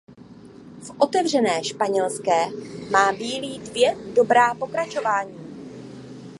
V 0.83 0.91
otevřené 0.99 1.63
španělské 1.63 2.45
má 2.91 3.11
bílý 3.11 3.59
dvě 3.59 3.95
dobrá 4.15 4.53
pokračování. 4.55 5.37